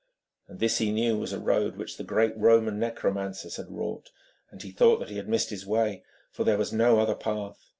This 0.49 0.79
he 0.79 0.89
knew 0.91 1.15
was 1.15 1.31
a 1.31 1.37
road 1.39 1.77
which 1.77 1.97
the 1.97 2.03
great 2.03 2.35
Roman 2.35 2.79
necromancers 2.79 3.57
had 3.57 3.69
wrought, 3.69 4.09
and 4.49 4.59
he 4.59 4.71
thought 4.71 5.07
he 5.09 5.17
had 5.17 5.29
missed 5.29 5.51
his 5.51 5.67
way, 5.67 6.03
for 6.31 6.43
there 6.43 6.57
was 6.57 6.73
no 6.73 6.99
other 6.99 7.13
path. 7.13 7.69